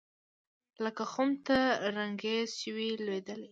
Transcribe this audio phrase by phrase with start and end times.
[0.83, 3.49] لکه خُم ته د رنګرېز چي وي لوېدلی